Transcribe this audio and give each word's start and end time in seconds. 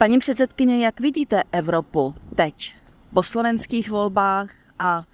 Paní 0.00 0.18
předsedkyně, 0.18 0.84
jak 0.84 1.00
vidíte 1.00 1.42
Evropu 1.52 2.14
teď 2.34 2.74
po 3.14 3.22
slovenských 3.22 3.90
volbách 3.90 4.50
a 4.78 5.04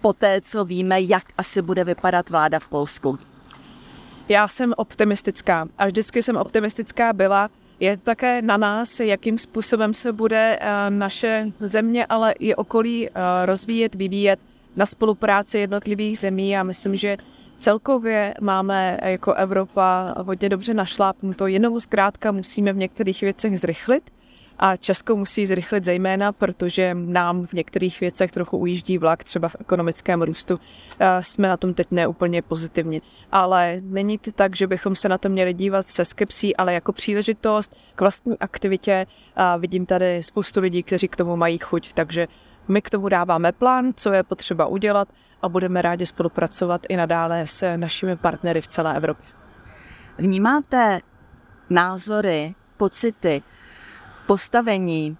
po 0.00 0.12
té, 0.12 0.40
co 0.40 0.64
víme, 0.64 1.00
jak 1.00 1.24
asi 1.38 1.62
bude 1.62 1.84
vypadat 1.84 2.30
vláda 2.30 2.58
v 2.58 2.66
Polsku? 2.66 3.18
Já 4.28 4.48
jsem 4.48 4.74
optimistická 4.76 5.68
a 5.78 5.86
vždycky 5.86 6.22
jsem 6.22 6.36
optimistická 6.36 7.12
byla. 7.12 7.48
Je 7.80 7.96
také 7.96 8.42
na 8.42 8.56
nás, 8.56 9.00
jakým 9.00 9.38
způsobem 9.38 9.94
se 9.94 10.12
bude 10.12 10.58
eh, 10.60 10.90
naše 10.90 11.46
země, 11.60 12.06
ale 12.06 12.32
i 12.32 12.54
okolí 12.54 13.08
eh, 13.08 13.12
rozvíjet, 13.46 13.94
vyvíjet 13.94 14.40
na 14.76 14.86
spolupráci 14.86 15.58
jednotlivých 15.58 16.18
zemí 16.18 16.56
a 16.56 16.62
myslím, 16.62 16.96
že 16.96 17.16
celkově 17.58 18.34
máme 18.40 18.98
jako 19.04 19.34
Evropa 19.34 20.14
hodně 20.18 20.48
dobře 20.48 20.74
našlápnuto, 20.74 21.46
jenom 21.46 21.80
zkrátka 21.80 22.32
musíme 22.32 22.72
v 22.72 22.76
některých 22.76 23.20
věcech 23.20 23.60
zrychlit 23.60 24.10
a 24.58 24.76
Česko 24.76 25.16
musí 25.16 25.46
zrychlit 25.46 25.84
zejména, 25.84 26.32
protože 26.32 26.94
nám 26.94 27.46
v 27.46 27.52
některých 27.52 28.00
věcech 28.00 28.32
trochu 28.32 28.58
ujíždí 28.58 28.98
vlak, 28.98 29.24
třeba 29.24 29.48
v 29.48 29.56
ekonomickém 29.60 30.22
růstu. 30.22 30.60
Jsme 31.20 31.48
na 31.48 31.56
tom 31.56 31.74
teď 31.74 31.86
neúplně 31.90 32.42
pozitivně. 32.42 33.00
Ale 33.32 33.80
není 33.80 34.18
to 34.18 34.32
tak, 34.32 34.56
že 34.56 34.66
bychom 34.66 34.96
se 34.96 35.08
na 35.08 35.18
to 35.18 35.28
měli 35.28 35.54
dívat 35.54 35.86
se 35.86 36.04
skepsí, 36.04 36.56
ale 36.56 36.74
jako 36.74 36.92
příležitost 36.92 37.76
k 37.94 38.00
vlastní 38.00 38.38
aktivitě. 38.38 39.06
A 39.36 39.56
vidím 39.56 39.86
tady 39.86 40.22
spoustu 40.22 40.60
lidí, 40.60 40.82
kteří 40.82 41.08
k 41.08 41.16
tomu 41.16 41.36
mají 41.36 41.58
chuť, 41.58 41.92
takže 41.92 42.28
my 42.68 42.82
k 42.82 42.90
tomu 42.90 43.08
dáváme 43.08 43.52
plán, 43.52 43.90
co 43.96 44.12
je 44.12 44.22
potřeba 44.22 44.66
udělat 44.66 45.08
a 45.42 45.48
budeme 45.48 45.82
rádi 45.82 46.06
spolupracovat 46.06 46.86
i 46.88 46.96
nadále 46.96 47.46
s 47.46 47.76
našimi 47.76 48.16
partnery 48.16 48.60
v 48.60 48.68
celé 48.68 48.96
Evropě. 48.96 49.26
Vnímáte 50.18 51.00
názory, 51.70 52.54
pocity, 52.76 53.42
postavení 54.28 55.16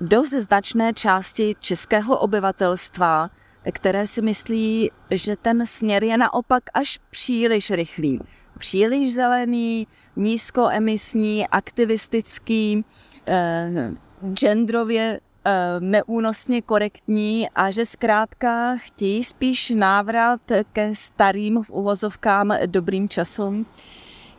dost 0.00 0.30
značné 0.30 0.92
části 0.92 1.56
českého 1.60 2.18
obyvatelstva, 2.18 3.30
které 3.72 4.06
si 4.06 4.22
myslí, 4.22 4.90
že 5.10 5.36
ten 5.36 5.66
směr 5.66 6.04
je 6.04 6.18
naopak 6.18 6.62
až 6.74 6.98
příliš 7.10 7.70
rychlý. 7.70 8.20
Příliš 8.58 9.14
zelený, 9.14 9.86
nízkoemisní, 10.16 11.48
aktivistický, 11.48 12.84
eh, 13.28 13.90
genderově 14.34 15.20
eh, 15.46 15.80
neúnosně 15.80 16.62
korektní 16.62 17.48
a 17.54 17.70
že 17.70 17.86
zkrátka 17.86 18.76
chtějí 18.76 19.24
spíš 19.24 19.72
návrat 19.76 20.40
ke 20.72 20.94
starým 20.94 21.62
v 21.62 21.70
uvozovkám 21.70 22.54
dobrým 22.66 23.08
časům. 23.08 23.66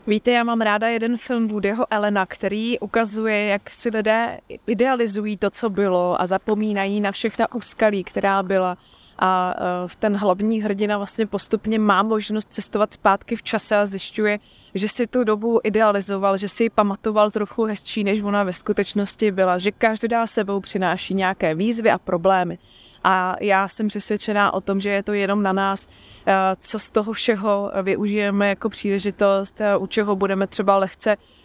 Víte, 0.08 0.31
já 0.31 0.44
mám 0.44 0.61
ráda 0.61 0.88
jeden 0.88 1.17
film 1.17 1.48
Woodyho 1.48 1.86
Elena, 1.89 2.25
který 2.25 2.80
ukazuje, 2.80 3.45
jak 3.45 3.70
si 3.70 3.89
lidé 3.89 4.39
idealizují 4.67 5.38
to, 5.38 5.50
co 5.50 5.70
bylo 5.70 6.22
a 6.22 6.25
zapomínají 6.25 7.02
na 7.02 7.11
všechna 7.11 7.54
úskalí, 7.54 8.04
která 8.04 8.44
byla. 8.44 8.77
A 9.20 9.55
v 9.87 9.95
ten 9.95 10.15
hlavní 10.15 10.61
hrdina 10.61 10.98
vlastně 10.98 11.27
postupně 11.27 11.80
má 11.80 12.03
možnost 12.03 12.53
cestovat 12.53 12.93
zpátky 12.93 13.36
v 13.36 13.43
čase 13.43 13.76
a 13.76 13.86
zjišťuje, 13.86 14.39
že 14.73 14.89
si 14.89 15.08
tu 15.08 15.23
dobu 15.23 15.59
idealizoval, 15.64 16.37
že 16.37 16.48
si 16.48 16.64
ji 16.64 16.70
pamatoval 16.70 17.31
trochu 17.31 17.64
hezčí, 17.64 18.03
než 18.03 18.21
ona 18.21 18.43
ve 18.43 18.53
skutečnosti 18.53 19.31
byla, 19.31 19.58
že 19.58 19.71
každá 19.71 20.27
sebou 20.27 20.59
přináší 20.59 21.14
nějaké 21.14 21.55
výzvy 21.55 21.92
a 21.92 21.98
problémy. 21.98 22.58
A 23.08 23.36
já 23.42 23.67
jsem 23.67 23.87
přesvědčená 23.87 24.53
o 24.53 24.61
tom, 24.61 24.81
že 24.81 24.89
je 24.89 25.03
to 25.03 25.14
jenom 25.14 25.43
na 25.43 25.53
nás, 25.53 25.87
eh, 26.26 26.33
co 26.59 26.80
z 26.80 26.89
toho 26.89 27.14
všeho 27.14 27.71
využijeme 27.83 28.49
jako 28.49 28.70
příležitost, 28.70 29.61
eh, 29.61 29.77
u 29.77 29.87
čeho 29.87 30.15
budeme 30.15 30.47
třeba 30.47 30.77
lehce 30.77 31.11
eh, 31.11 31.45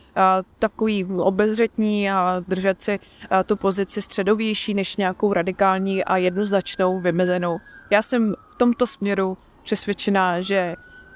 takový 0.59 1.05
obezřetní 1.05 2.11
a 2.11 2.43
držet 2.49 2.83
si 2.83 2.99
tu 3.47 3.57
pozici 3.57 4.03
středovější 4.03 4.75
než 4.75 4.97
nějakou 4.97 5.33
radikální 5.33 6.05
a 6.05 6.17
jednoznačnou 6.17 7.01
vymezenou. 7.01 7.59
Já 7.91 8.03
jsem 8.03 8.35
v 8.51 8.55
tomto 8.55 8.87
směru 8.87 9.39
přesvědčená, 9.63 10.41
že 10.41 10.75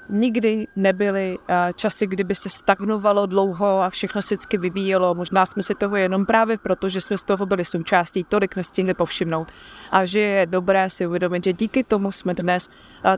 nikdy 0.09 0.67
nebyly 0.75 1.37
časy, 1.75 2.07
kdyby 2.07 2.35
se 2.35 2.49
stagnovalo 2.49 3.25
dlouho 3.25 3.81
a 3.81 3.89
všechno 3.89 4.21
se 4.21 4.35
vždycky 4.35 4.57
vyvíjelo. 4.57 5.15
Možná 5.15 5.45
jsme 5.45 5.63
si 5.63 5.75
toho 5.75 5.95
jenom 5.95 6.25
právě 6.25 6.57
proto, 6.57 6.89
že 6.89 7.01
jsme 7.01 7.17
z 7.17 7.23
toho 7.23 7.45
byli 7.45 7.65
součástí, 7.65 8.23
tolik 8.23 8.55
nestihli 8.55 8.93
povšimnout. 8.93 9.51
A 9.91 10.05
že 10.05 10.19
je 10.19 10.45
dobré 10.45 10.89
si 10.89 11.07
uvědomit, 11.07 11.43
že 11.43 11.53
díky 11.53 11.83
tomu 11.83 12.11
jsme 12.11 12.33
dnes 12.33 12.69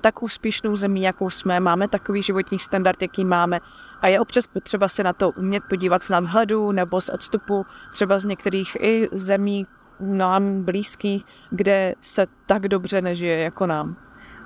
tak 0.02 0.24
úspěšnou 0.24 0.76
zemí, 0.76 1.02
jakou 1.02 1.30
jsme, 1.30 1.60
máme 1.60 1.88
takový 1.88 2.22
životní 2.22 2.60
standard, 2.60 3.02
jaký 3.02 3.26
máme. 3.26 3.60
A 4.02 4.08
je 4.08 4.19
občas 4.19 4.47
potřeba 4.47 4.88
se 4.88 5.03
na 5.03 5.13
to 5.13 5.31
umět 5.31 5.63
podívat 5.69 6.03
z 6.03 6.09
nadhledu 6.09 6.72
nebo 6.72 7.02
z 7.02 7.09
odstupu, 7.09 7.66
třeba 7.91 8.19
z 8.19 8.25
některých 8.25 8.78
i 8.80 9.09
zemí 9.12 9.68
nám 10.00 10.63
blízkých, 10.63 11.24
kde 11.50 11.96
se 12.02 12.28
tak 12.46 12.68
dobře 12.68 13.02
nežije 13.02 13.38
jako 13.40 13.66
nám. 13.66 13.97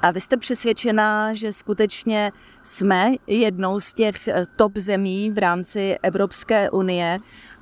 A 0.01 0.11
vy 0.11 0.21
jste 0.21 0.37
přesvědčená, 0.37 1.33
že 1.33 1.53
skutečně 1.53 2.31
jsme 2.63 3.11
jednou 3.27 3.79
z 3.79 3.93
těch 3.93 4.27
eh, 4.27 4.45
top 4.55 4.77
zemí 4.77 5.31
v 5.31 5.37
rámci 5.37 5.97
Evropské 6.03 6.69
unie 6.69 7.17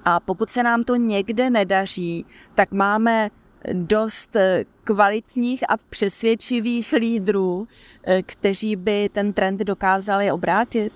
a 0.06 0.20
pokud 0.20 0.50
se 0.50 0.64
nám 0.64 0.84
to 0.84 0.96
někde 0.96 1.50
nedaří, 1.50 2.26
tak 2.56 2.72
máme 2.72 3.30
dost 3.74 4.36
eh, 4.36 4.64
kvalitních 4.84 5.64
a 5.70 5.78
přesvědčivých 5.90 6.94
lídrů, 6.94 7.68
eh, 8.04 8.22
kteří 8.24 8.76
by 8.76 9.10
ten 9.14 9.34
trend 9.34 9.60
dokázali 9.60 10.32
obrátit? 10.32 10.94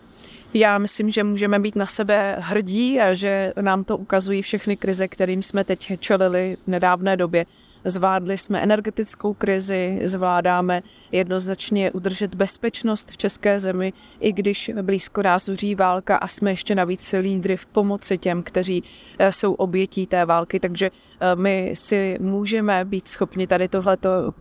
Já 0.53 0.77
myslím, 0.77 1.09
že 1.09 1.23
můžeme 1.23 1.59
být 1.59 1.75
na 1.75 1.85
sebe 1.85 2.35
hrdí 2.39 2.99
a 2.99 3.13
že 3.13 3.53
nám 3.61 3.83
to 3.83 3.97
ukazují 3.97 4.41
všechny 4.41 4.77
krize, 4.77 5.07
kterým 5.07 5.43
jsme 5.43 5.63
teď 5.63 5.99
čelili 5.99 6.57
v 6.63 6.67
nedávné 6.67 7.17
době. 7.17 7.45
Zvládli 7.85 8.37
jsme 8.37 8.61
energetickou 8.61 9.33
krizi, 9.33 9.99
zvládáme 10.03 10.81
jednoznačně 11.11 11.91
udržet 11.91 12.35
bezpečnost 12.35 13.11
v 13.11 13.17
české 13.17 13.59
zemi, 13.59 13.93
i 14.19 14.33
když 14.33 14.71
blízko 14.81 15.21
nás 15.21 15.45
zuří 15.45 15.75
válka 15.75 16.17
a 16.17 16.27
jsme 16.27 16.51
ještě 16.51 16.75
navíc 16.75 17.15
lídry 17.19 17.57
v 17.57 17.65
pomoci 17.65 18.17
těm, 18.17 18.43
kteří 18.43 18.83
eh, 19.19 19.31
jsou 19.31 19.53
obětí 19.53 20.07
té 20.07 20.25
války. 20.25 20.59
Takže 20.59 20.91
eh, 21.19 21.35
my 21.35 21.71
si 21.75 22.17
můžeme 22.19 22.85
být 22.85 23.07
schopni 23.07 23.47
tady 23.47 23.67
tohleto 23.67 24.33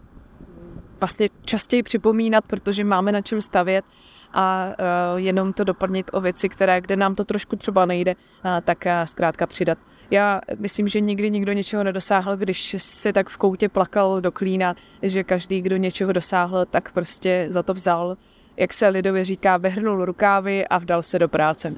vlastně 1.03 1.29
častěji 1.45 1.83
připomínat, 1.83 2.45
protože 2.47 2.85
máme 2.85 3.13
na 3.13 3.21
čem 3.21 3.41
stavět 3.41 3.85
a 4.33 4.67
uh, 4.67 5.21
jenom 5.21 5.53
to 5.53 5.65
doplnit 5.65 6.11
o 6.13 6.21
věci, 6.21 6.49
které, 6.49 6.81
kde 6.81 6.97
nám 6.97 7.15
to 7.15 7.25
trošku 7.25 7.57
třeba 7.57 7.87
nejde, 7.87 8.15
uh, 8.15 8.51
tak 8.65 8.79
uh, 8.87 8.93
zkrátka 9.05 9.47
přidat. 9.47 9.79
Já 10.11 10.41
myslím, 10.59 10.89
že 10.89 11.01
nikdy 11.01 11.31
nikdo 11.31 11.53
něčeho 11.53 11.85
nedosáhl, 11.85 12.37
když 12.37 12.77
si 12.79 13.13
tak 13.13 13.29
v 13.29 13.37
koutě 13.37 13.69
plakal 13.69 14.21
do 14.21 14.33
klína, 14.33 14.75
že 15.03 15.25
každý, 15.25 15.61
kdo 15.61 15.77
něčeho 15.77 16.13
dosáhl, 16.13 16.67
tak 16.67 16.93
prostě 16.93 17.47
za 17.49 17.63
to 17.63 17.75
vzal, 17.75 18.17
jak 18.57 18.73
se 18.73 18.89
lidově 18.89 19.25
říká, 19.25 19.57
vyhrnul 19.57 20.05
rukávy 20.05 20.67
a 20.67 20.79
vdal 20.79 21.03
se 21.03 21.19
do 21.19 21.29
práce. 21.29 21.75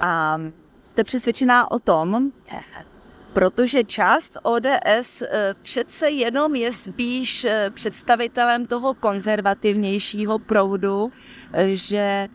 A 0.00 0.40
jste 0.82 1.04
přesvědčená 1.04 1.70
o 1.70 1.78
tom, 1.78 2.32
protože 3.32 3.84
část 3.84 4.38
ODS 4.42 5.22
eh, 5.22 5.54
přece 5.62 6.10
jenom 6.10 6.54
je 6.54 6.72
spíš 6.72 7.44
eh, 7.44 7.70
představitelem 7.74 8.66
toho 8.66 8.94
konzervativnějšího 8.94 10.38
proudu, 10.38 11.12
eh, 11.52 11.76
že 11.76 12.28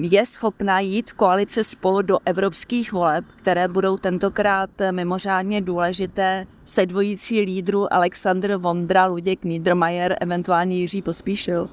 je 0.00 0.26
schopna 0.26 0.80
jít 0.80 1.12
koalice 1.12 1.64
spolu 1.64 2.02
do 2.02 2.18
evropských 2.24 2.92
voleb, 2.92 3.24
které 3.36 3.68
budou 3.68 3.96
tentokrát 3.96 4.70
mimořádně 4.90 5.60
důležité 5.60 6.46
se 6.64 6.86
dvojící 6.86 7.40
lídru 7.40 7.92
Aleksandr 7.92 8.54
Vondra, 8.56 9.06
Luděk 9.06 9.44
Niedermayer, 9.44 10.16
eventuálně 10.20 10.76
Jiří 10.76 11.02
Pospíšil. 11.02 11.68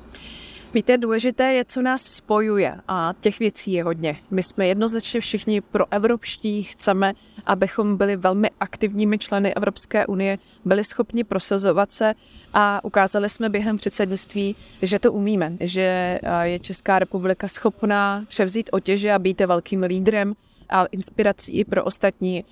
Víte, 0.78 0.98
důležité 0.98 1.54
je, 1.54 1.66
co 1.66 1.82
nás 1.82 2.02
spojuje 2.04 2.76
a 2.88 3.14
těch 3.22 3.40
věcí 3.40 3.72
je 3.72 3.84
hodně. 3.84 4.18
My 4.32 4.44
jsme 4.44 4.68
jednoznačně 4.68 5.20
všichni 5.20 5.62
pro 5.62 5.86
evropští, 5.92 6.64
chceme, 6.64 7.14
abychom 7.46 7.98
byli 7.98 8.16
velmi 8.16 8.50
aktivními 8.60 9.18
členy 9.18 9.54
Evropské 9.54 10.06
unie, 10.06 10.38
byli 10.66 10.84
schopni 10.84 11.24
prosazovat 11.24 11.92
se 11.92 12.14
a 12.54 12.86
ukázali 12.86 13.30
jsme 13.30 13.50
během 13.50 13.78
předsednictví, 13.78 14.56
že 14.82 15.00
to 15.00 15.14
umíme, 15.14 15.54
že 15.60 16.20
je 16.42 16.60
Česká 16.60 17.00
republika 17.00 17.48
schopná 17.48 18.26
převzít 18.28 18.70
otěže 18.72 19.12
a 19.12 19.20
být 19.20 19.42
velkým 19.42 19.84
lídrem 19.84 20.34
a 20.70 20.86
inspirací 20.86 21.60
i 21.60 21.66
pro 21.66 21.84
ostatní. 21.84 22.46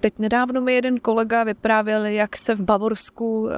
Teď 0.00 0.14
nedávno 0.18 0.60
mi 0.60 0.74
jeden 0.74 1.00
kolega 1.00 1.44
vyprávěl, 1.44 2.06
jak 2.06 2.36
se 2.36 2.54
v 2.54 2.60
Bavorsku 2.60 3.48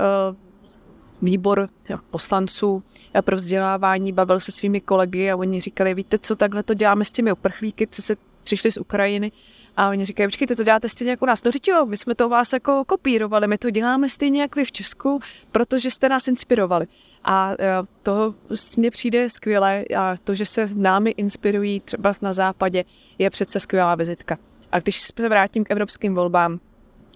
výbor 1.22 1.68
poslanců 2.10 2.82
pro 3.20 3.36
vzdělávání 3.36 4.12
bavil 4.12 4.40
se 4.40 4.52
svými 4.52 4.80
kolegy 4.80 5.30
a 5.30 5.36
oni 5.36 5.60
říkali, 5.60 5.94
víte 5.94 6.18
co, 6.18 6.36
takhle 6.36 6.62
to 6.62 6.74
děláme 6.74 7.04
s 7.04 7.12
těmi 7.12 7.32
uprchlíky, 7.32 7.88
co 7.90 8.02
se 8.02 8.16
přišli 8.44 8.72
z 8.72 8.76
Ukrajiny. 8.76 9.32
A 9.76 9.88
oni 9.88 10.04
říkají, 10.04 10.26
počkejte, 10.26 10.56
to 10.56 10.64
děláte 10.64 10.88
stejně 10.88 11.10
jako 11.10 11.26
nás. 11.26 11.44
No 11.44 11.50
říct, 11.50 11.68
jo, 11.68 11.86
my 11.86 11.96
jsme 11.96 12.14
to 12.14 12.28
vás 12.28 12.52
jako 12.52 12.84
kopírovali, 12.84 13.46
my 13.48 13.58
to 13.58 13.70
děláme 13.70 14.08
stejně 14.08 14.40
jako 14.40 14.60
vy 14.60 14.64
v 14.64 14.72
Česku, 14.72 15.20
protože 15.52 15.90
jste 15.90 16.08
nás 16.08 16.28
inspirovali. 16.28 16.86
A 17.24 17.52
e, 17.52 17.56
to 18.02 18.34
mně 18.76 18.90
přijde 18.90 19.30
skvěle 19.30 19.84
a 19.96 20.14
to, 20.24 20.34
že 20.34 20.46
se 20.46 20.68
námi 20.74 21.10
inspirují 21.10 21.80
třeba 21.80 22.12
na 22.22 22.32
západě, 22.32 22.84
je 23.18 23.30
přece 23.30 23.60
skvělá 23.60 23.94
vizitka. 23.94 24.38
A 24.72 24.80
když 24.80 25.00
se 25.00 25.28
vrátím 25.28 25.64
k 25.64 25.70
evropským 25.70 26.14
volbám, 26.14 26.60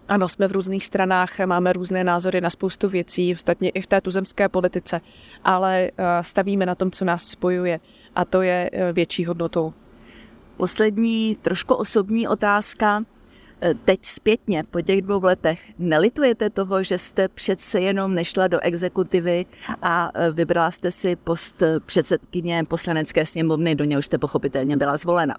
ano, 0.09 0.29
jsme 0.29 0.49
v 0.49 0.53
různých 0.53 0.85
stranách, 0.85 1.39
máme 1.47 1.73
různé 1.73 2.05
názory 2.05 2.41
na 2.41 2.51
spoustu 2.51 2.89
věcí, 2.89 3.35
ostatně 3.35 3.71
i 3.71 3.81
v 3.81 3.87
té 3.87 4.01
tuzemské 4.01 4.49
politice, 4.49 5.01
ale 5.45 5.81
eh, 5.81 5.93
stavíme 6.23 6.67
na 6.67 6.75
tom, 6.75 6.91
co 6.91 7.05
nás 7.05 7.25
spojuje 7.25 7.81
a 8.15 8.25
to 8.25 8.43
je 8.43 8.71
eh, 8.73 8.93
větší 8.93 9.25
hodnotou. 9.25 9.73
Poslední, 10.57 11.37
trošku 11.43 11.75
osobní 11.75 12.29
otázka. 12.29 13.05
Eh, 13.61 13.75
teď 13.85 14.05
zpětně, 14.05 14.65
po 14.71 14.81
těch 14.81 15.03
dvou 15.03 15.25
letech, 15.25 15.73
nelitujete 15.79 16.51
toho, 16.51 16.83
že 16.83 16.99
jste 16.99 17.29
přece 17.29 17.81
jenom 17.81 18.15
nešla 18.15 18.49
do 18.49 18.61
exekutivy 18.61 19.47
a 19.83 20.13
vybrala 20.33 20.71
jste 20.71 20.93
si 20.93 21.17
post 21.17 21.63
předsedkyně 21.87 22.65
poslanecké 22.69 23.27
sněmovny, 23.27 23.75
do 23.75 23.85
něj 23.85 24.03
jste 24.03 24.19
pochopitelně 24.19 24.77
byla 24.77 24.97
zvolena? 24.97 25.37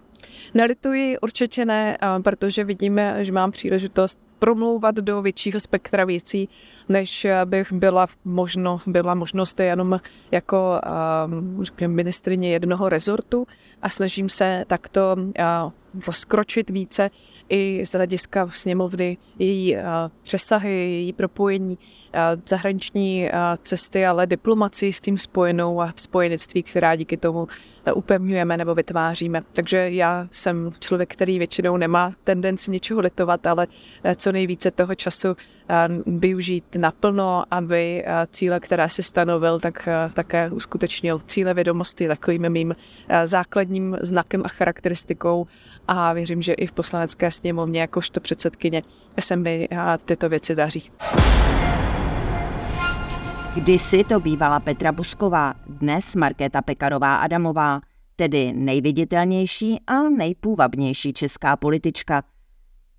Nelituji 0.54 1.18
určitě 1.20 1.66
ne, 1.66 1.98
protože 2.24 2.64
vidíme, 2.64 3.26
že 3.26 3.32
mám 3.32 3.52
příležitost 3.52 4.27
promlouvat 4.40 4.96
do 4.96 5.22
většího 5.22 5.60
spektra 5.60 6.06
věcí, 6.06 6.50
než 6.90 7.28
bych 7.46 7.74
byla 7.74 8.08
možno, 8.26 8.82
byla 8.88 9.16
možnost 9.16 9.60
jenom 9.60 10.00
jako 10.32 10.82
um, 11.26 11.64
ministrině 11.88 12.52
jednoho 12.52 12.90
rezortu. 12.90 13.48
A 13.82 13.90
snažím 13.90 14.30
se 14.30 14.64
takto 14.68 15.16
uh, 15.18 15.72
rozkročit 16.08 16.70
více 16.70 17.10
i 17.50 17.86
z 17.86 17.92
hlediska 17.92 18.48
sněmovny, 18.48 19.18
její 19.40 19.76
uh, 19.76 19.82
přesahy, 20.22 20.72
její 20.72 21.14
propojení, 21.14 21.78
uh, 21.78 22.42
zahraniční 22.48 23.30
uh, 23.34 23.40
cesty, 23.64 24.06
ale 24.06 24.28
diplomaci 24.28 24.94
s 24.94 25.00
tím 25.00 25.18
spojenou 25.18 25.82
a 25.82 25.94
spojenectví, 25.96 26.64
která 26.64 26.96
díky 26.96 27.18
tomu 27.18 27.48
upevňujeme 27.94 28.58
nebo 28.58 28.76
vytváříme. 28.76 29.42
Takže 29.54 29.90
já 29.90 30.28
jsem 30.32 30.72
člověk, 30.80 31.14
který 31.14 31.38
většinou 31.38 31.78
nemá 31.78 32.12
tendenci 32.24 32.72
něčeho 32.72 33.02
litovat, 33.02 33.48
ale 33.48 33.68
co 34.16 34.32
nejvíce 34.32 34.72
toho 34.72 34.96
času 34.96 35.36
využít 36.06 36.76
naplno, 36.78 37.44
aby 37.52 38.06
cíle, 38.32 38.60
které 38.60 38.90
si 38.90 39.04
stanovil, 39.04 39.60
tak 39.60 39.90
také 40.14 40.52
uskutečnil. 40.52 41.20
Cíle 41.26 41.54
vědomosti 41.54 42.08
takovým 42.08 42.50
mým 42.50 42.76
základním 43.26 43.98
znakem 44.02 44.42
a 44.46 44.48
charakteristikou 44.48 45.48
a 45.88 46.14
věřím, 46.14 46.42
že 46.42 46.54
i 46.54 46.68
v 46.68 46.72
poslanecké 46.72 47.32
sněmovně 47.32 47.82
jakožto 47.82 48.20
předsedkyně 48.20 48.82
se 49.20 49.36
mi 49.36 49.68
tyto 50.06 50.30
věci 50.30 50.56
daří. 50.56 50.92
Kdysi 53.56 54.04
to 54.04 54.20
bývala 54.20 54.60
Petra 54.60 54.92
Busková, 54.92 55.54
dnes 55.68 56.16
Markéta 56.16 56.62
Pekarová 56.62 57.16
Adamová, 57.16 57.82
tedy 58.16 58.54
nejviditelnější 58.54 59.80
a 59.88 60.04
nejpůvabnější 60.04 61.14
česká 61.14 61.56
politička– 61.56 62.24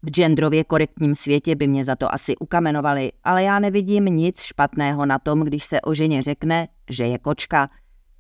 v 0.02 0.10
genderově 0.10 0.64
korektním 0.64 1.14
světě 1.14 1.54
by 1.54 1.66
mě 1.66 1.84
za 1.84 1.96
to 1.96 2.14
asi 2.14 2.36
ukamenovali, 2.36 3.12
ale 3.24 3.42
já 3.42 3.58
nevidím 3.58 4.04
nic 4.04 4.40
špatného 4.40 5.06
na 5.06 5.18
tom, 5.18 5.40
když 5.40 5.64
se 5.64 5.80
o 5.80 5.94
ženě 5.94 6.22
řekne, 6.22 6.68
že 6.90 7.04
je 7.04 7.18
kočka. 7.18 7.70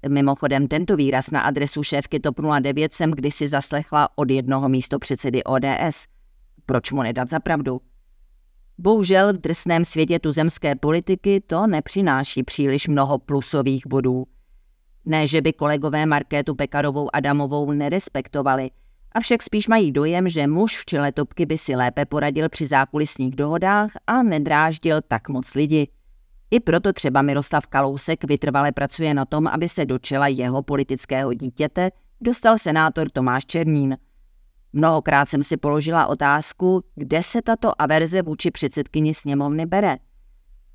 Mimochodem 0.08 0.68
tento 0.68 0.96
výraz 0.96 1.30
na 1.30 1.40
adresu 1.40 1.82
šéfky 1.82 2.20
TOP 2.20 2.40
09 2.60 2.92
jsem 2.92 3.10
kdysi 3.10 3.48
zaslechla 3.48 4.08
od 4.16 4.30
jednoho 4.30 4.68
místo 4.68 4.98
předsedy 4.98 5.44
ODS. 5.44 6.06
Proč 6.66 6.92
mu 6.92 7.02
nedat 7.02 7.28
za 7.28 7.40
pravdu? 7.40 7.80
Bohužel 8.78 9.32
v 9.32 9.36
drsném 9.36 9.84
světě 9.84 10.18
tuzemské 10.18 10.76
politiky 10.76 11.40
to 11.46 11.66
nepřináší 11.66 12.42
příliš 12.42 12.88
mnoho 12.88 13.18
plusových 13.18 13.86
bodů. 13.86 14.26
Ne, 15.04 15.26
že 15.26 15.42
by 15.42 15.52
kolegové 15.52 16.06
Markétu 16.06 16.54
Pekarovou 16.54 17.08
Adamovou 17.16 17.72
nerespektovali– 17.72 18.70
Avšak 19.12 19.42
spíš 19.42 19.68
mají 19.68 19.92
dojem, 19.92 20.28
že 20.28 20.46
muž 20.46 20.78
v 20.78 20.84
čele 20.84 21.12
topky 21.12 21.46
by 21.46 21.58
si 21.58 21.76
lépe 21.76 22.06
poradil 22.06 22.48
při 22.48 22.66
zákulisních 22.66 23.36
dohodách 23.36 23.90
a 24.06 24.22
nedráždil 24.22 25.00
tak 25.08 25.28
moc 25.28 25.54
lidi. 25.54 25.88
I 26.50 26.60
proto 26.60 26.92
třeba 26.92 27.22
Miroslav 27.22 27.66
Kalousek 27.66 28.24
vytrvale 28.24 28.72
pracuje 28.72 29.14
na 29.14 29.24
tom, 29.24 29.46
aby 29.46 29.68
se 29.68 29.86
do 29.86 29.98
čela 29.98 30.28
jeho 30.28 30.62
politického 30.62 31.34
dítěte 31.34 31.90
dostal 32.20 32.58
senátor 32.58 33.10
Tomáš 33.10 33.46
Černín. 33.46 33.96
Mnohokrát 34.72 35.28
jsem 35.28 35.42
si 35.42 35.56
položila 35.56 36.06
otázku, 36.06 36.84
kde 36.94 37.22
se 37.22 37.42
tato 37.42 37.82
averze 37.82 38.22
vůči 38.22 38.50
předsedkyni 38.50 39.14
sněmovny 39.14 39.66
bere. 39.66 39.96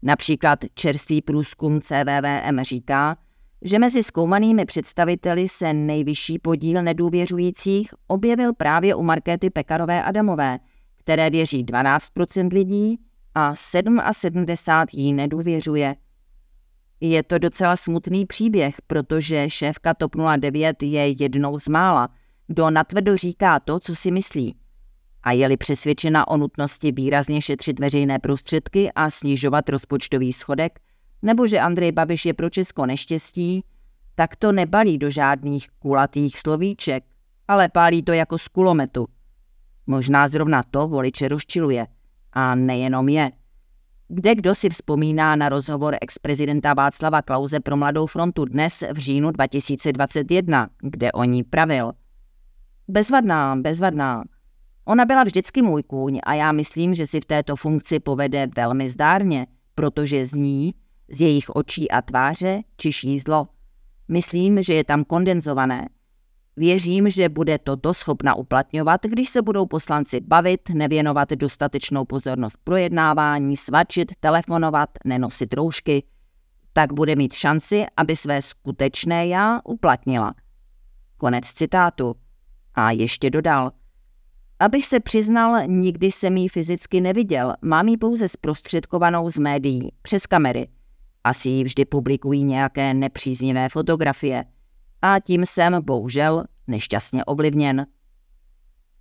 Například 0.02 0.60
čerstvý 0.74 1.22
průzkum 1.22 1.82
CVVM 1.82 2.60
říká, 2.62 3.18
že 3.62 3.80
mezi 3.80 4.04
zkoumanými 4.04 4.66
představiteli 4.66 5.50
se 5.50 5.74
nejvyšší 5.74 6.40
podíl 6.40 6.84
nedůvěřujících 6.84 7.94
objevil 8.08 8.54
právě 8.54 8.96
u 8.96 9.04
Markéty 9.04 9.50
Pekarové 9.50 10.04
Adamové, 10.04 10.60
které 10.98 11.30
věří 11.30 11.66
12% 11.66 12.54
lidí 12.54 13.00
a 13.36 13.56
77 13.56 14.46
jí 14.92 15.14
nedůvěřuje. 15.14 15.96
Je 17.00 17.24
to 17.24 17.38
docela 17.38 17.76
smutný 17.76 18.26
příběh, 18.26 18.76
protože 18.88 19.50
šéfka 19.50 19.94
TOP 19.94 20.16
09 20.38 20.84
je 20.84 21.08
jednou 21.08 21.60
z 21.60 21.68
mála, 21.68 22.10
kdo 22.48 22.70
natvrdo 22.70 23.18
říká 23.18 23.60
to, 23.60 23.80
co 23.80 23.96
si 23.96 24.12
myslí. 24.12 24.56
A 25.24 25.32
je-li 25.32 25.58
přesvědčena 25.58 26.28
o 26.28 26.38
nutnosti 26.38 26.92
výrazně 26.92 27.42
šetřit 27.42 27.80
veřejné 27.80 28.20
prostředky 28.20 28.92
a 28.96 29.10
snižovat 29.10 29.70
rozpočtový 29.70 30.34
schodek, 30.34 30.80
nebo 31.22 31.48
že 31.48 31.60
Andrej 31.60 31.92
Babiš 31.92 32.26
je 32.26 32.34
pro 32.34 32.50
Česko 32.50 32.86
neštěstí, 32.86 33.64
tak 34.16 34.36
to 34.36 34.52
nebalí 34.52 34.98
do 34.98 35.10
žádných 35.10 35.70
kulatých 35.70 36.40
slovíček, 36.40 37.04
ale 37.48 37.70
pálí 37.70 38.04
to 38.04 38.12
jako 38.12 38.38
z 38.38 38.48
kulometu. 38.48 39.08
Možná 39.88 40.28
zrovna 40.28 40.64
to 40.64 40.88
voliče 40.88 41.28
rozčiluje. 41.28 41.88
A 42.34 42.56
nejenom 42.56 43.10
je. 43.10 43.32
Kde 44.08 44.36
kdo 44.36 44.56
si 44.56 44.70
vzpomíná 44.70 45.36
na 45.36 45.50
rozhovor 45.50 45.96
ex-prezidenta 46.02 46.74
Václava 46.74 47.22
Klauze 47.22 47.60
pro 47.60 47.78
Mladou 47.78 48.06
frontu 48.06 48.46
dnes 48.46 48.84
v 48.94 48.98
říjnu 48.98 49.32
2021, 49.32 50.70
kde 50.82 51.12
o 51.12 51.24
ní 51.24 51.44
pravil. 51.44 51.92
Bezvadná, 52.88 53.56
bezvadná. 53.56 54.24
Ona 54.86 55.06
byla 55.06 55.24
vždycky 55.24 55.62
můj 55.62 55.84
kůň 55.84 56.20
a 56.24 56.34
já 56.34 56.52
myslím, 56.52 56.94
že 56.94 57.08
si 57.08 57.22
v 57.22 57.26
této 57.26 57.56
funkci 57.56 58.00
povede 58.00 58.48
velmi 58.56 58.90
zdárně, 58.90 59.48
protože 59.76 60.26
z 60.26 60.34
ní 60.34 60.74
z 61.10 61.22
jejich 61.22 61.50
očí 61.50 61.92
a 61.92 62.02
tváře 62.02 62.62
čiší 62.78 63.20
zlo. 63.20 63.48
Myslím, 64.08 64.64
že 64.64 64.74
je 64.74 64.84
tam 64.84 65.04
kondenzované. 65.04 65.90
Věřím, 66.58 67.10
že 67.10 67.30
bude 67.30 67.60
toto 67.60 67.94
schopna 67.94 68.36
uplatňovat, 68.36 69.02
když 69.04 69.30
se 69.30 69.42
budou 69.42 69.66
poslanci 69.66 70.22
bavit, 70.22 70.70
nevěnovat 70.70 71.30
dostatečnou 71.30 72.06
pozornost 72.06 72.58
projednávání, 72.64 73.58
svačit, 73.58 74.12
telefonovat, 74.20 74.90
nenosit 75.06 75.54
roušky. 75.54 76.04
Tak 76.74 76.94
bude 76.94 77.16
mít 77.16 77.34
šanci, 77.34 77.86
aby 77.98 78.16
své 78.16 78.42
skutečné 78.42 79.28
já 79.28 79.60
uplatnila. 79.64 80.34
Konec 81.18 81.46
citátu. 81.46 82.16
A 82.76 82.92
ještě 82.92 83.30
dodal. 83.30 83.72
Abych 84.60 84.86
se 84.86 85.00
přiznal, 85.00 85.68
nikdy 85.68 86.12
jsem 86.12 86.38
jí 86.38 86.50
fyzicky 86.50 87.02
neviděl, 87.02 87.54
mám 87.62 87.88
ji 87.88 87.98
pouze 87.98 88.28
zprostředkovanou 88.28 89.30
z 89.30 89.38
médií, 89.38 89.92
přes 90.02 90.28
kamery– 90.28 90.68
asi 91.24 91.50
jí 91.50 91.64
vždy 91.64 91.86
publikují 91.86 92.44
nějaké 92.44 92.94
nepříznivé 92.94 93.70
fotografie. 93.70 94.46
A 95.06 95.20
tím 95.20 95.46
jsem, 95.46 95.84
bohužel, 95.84 96.44
nešťastně 96.68 97.26
ovlivněn. 97.26 97.88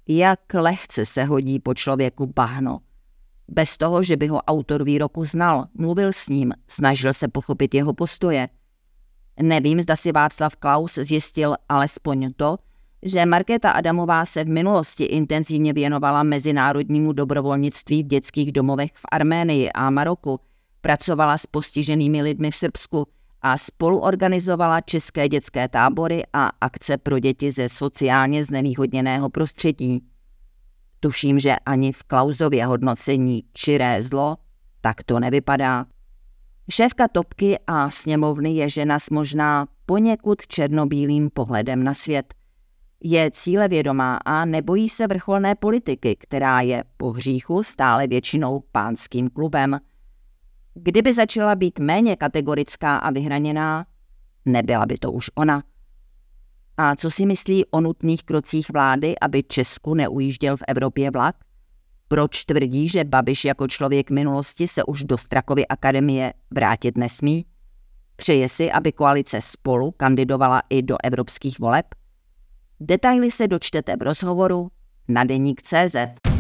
Jak 0.09 0.41
lehce 0.55 1.07
se 1.07 1.25
hodí 1.25 1.61
po 1.61 1.75
člověku 1.75 2.27
bahno. 2.27 2.81
Bez 3.49 3.77
toho, 3.77 4.03
že 4.03 4.17
by 4.17 4.27
ho 4.27 4.43
autor 4.43 4.85
výroku 4.85 5.25
znal, 5.25 5.67
mluvil 5.75 6.13
s 6.13 6.29
ním, 6.29 6.53
snažil 6.69 7.13
se 7.13 7.29
pochopit 7.29 7.75
jeho 7.75 7.95
postoje. 7.95 8.49
Nevím, 9.43 9.81
zda 9.81 9.97
si 9.97 10.13
Václav 10.13 10.57
Klaus 10.57 10.95
zjistil 10.95 11.57
alespoň 11.69 12.33
to, 12.37 12.59
že 13.03 13.27
Markéta 13.27 13.71
Adamová 13.71 14.25
se 14.25 14.45
v 14.45 14.49
minulosti 14.49 15.05
intenzivně 15.05 15.73
věnovala 15.73 16.23
mezinárodnímu 16.23 17.13
dobrovolnictví 17.13 18.03
v 18.03 18.07
dětských 18.07 18.53
domovech 18.53 18.91
v 18.95 19.03
Arménii 19.13 19.73
a 19.73 19.91
Maroku, 19.91 20.41
pracovala 20.81 21.39
s 21.39 21.47
postiženými 21.47 22.23
lidmi 22.23 22.51
v 22.51 22.57
Srbsku 22.57 23.07
a 23.43 23.59
spoluorganizovala 23.59 24.81
české 24.81 25.29
dětské 25.29 25.69
tábory 25.69 26.23
a 26.33 26.51
akce 26.61 26.99
pro 26.99 27.19
děti 27.19 27.53
ze 27.53 27.69
sociálně 27.69 28.45
znevýhodněného 28.45 29.31
prostředí. 29.31 30.05
Tuším, 31.01 31.39
že 31.39 31.57
ani 31.67 31.93
v 31.93 32.03
Klausově 32.03 32.67
hodnocení 32.67 33.45
čiré 33.53 34.03
zlo 34.03 34.37
tak 34.83 35.03
to 35.03 35.21
nevypadá. 35.21 35.87
Šéfka 36.71 37.09
Topky 37.09 37.59
a 37.67 37.91
sněmovny 37.91 38.55
je 38.55 38.71
žena 38.71 38.99
s 38.99 39.11
možná 39.11 39.67
poněkud 39.87 40.47
černobílým 40.47 41.31
pohledem 41.31 41.85
na 41.85 41.95
svět. 41.95 42.35
Je 43.05 43.31
cílevědomá 43.31 44.17
a 44.17 44.45
nebojí 44.45 44.89
se 44.89 45.07
vrcholné 45.07 45.55
politiky, 45.55 46.17
která 46.17 46.61
je 46.61 46.85
po 46.97 47.11
hříchu 47.11 47.63
stále 47.63 48.07
většinou 48.07 48.63
pánským 48.73 49.31
klubem. 49.31 49.81
Kdyby 50.75 51.15
začala 51.15 51.55
být 51.55 51.79
méně 51.79 52.17
kategorická 52.17 52.97
a 52.97 53.11
vyhraněná, 53.11 53.87
nebyla 54.45 54.87
by 54.87 54.99
to 54.99 55.13
už 55.13 55.31
ona. 55.35 55.63
A 56.77 56.97
co 56.97 57.11
si 57.11 57.27
myslí 57.27 57.65
o 57.67 57.81
nutných 57.81 58.23
krocích 58.23 58.71
vlády, 58.71 59.19
aby 59.19 59.43
Česku 59.43 59.95
neujížděl 59.95 60.57
v 60.57 60.63
Evropě 60.69 61.11
vlak? 61.11 61.37
Proč 62.09 62.45
tvrdí, 62.45 62.89
že 62.89 63.05
Babiš 63.05 63.45
jako 63.45 63.69
člověk 63.69 64.11
minulosti 64.11 64.69
se 64.69 64.85
už 64.85 65.05
do 65.05 65.19
Strakovy 65.19 65.67
akademie 65.67 66.33
vrátit 66.51 66.99
nesmí? 66.99 67.47
Přeje 68.17 68.49
si, 68.49 68.73
aby 68.73 68.93
koalice 68.93 69.41
spolu 69.41 69.91
kandidovala 69.91 70.63
i 70.71 70.83
do 70.83 70.97
evropských 71.05 71.59
voleb? 71.59 71.87
Detaily 72.81 73.31
se 73.31 73.49
dočtete 73.49 73.97
v 73.97 74.03
rozhovoru 74.03 74.71
na 75.09 75.25
deník 75.25 75.63
CZ. 75.63 76.32